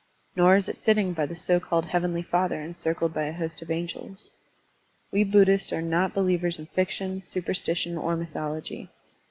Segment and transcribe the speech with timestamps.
[0.35, 3.61] Nor is it sitting by the so called Heav enly Father encircled by a host
[3.61, 4.31] of angels.
[5.11, 8.89] We Buddhists are not believers in fiction, supersti tion, or mythology.